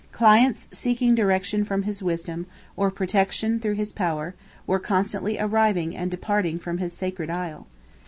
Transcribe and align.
Clients, 0.11 0.67
seeking 0.71 1.13
direction 1.13 1.63
from 1.63 1.83
his 1.83 2.01
wisdom, 2.01 2.47
or 2.75 2.89
protection 2.89 3.59
through 3.59 3.75
his 3.75 3.93
power, 3.93 4.33
were 4.65 4.79
constantly 4.79 5.37
arriving 5.37 5.95
and 5.95 6.09
departing 6.09 6.57
from 6.57 6.79
his 6.79 6.91
sacred 6.91 7.29
isle. 7.29 7.67